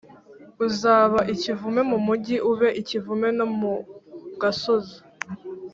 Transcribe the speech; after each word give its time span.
Uzaba 0.65 1.19
ikivume 1.33 1.81
mu 1.91 1.97
mugi, 2.05 2.35
ube 2.51 2.67
ikivume 2.81 3.27
no 3.37 3.45
mu 3.59 3.73
gasozi.“ 4.41 4.95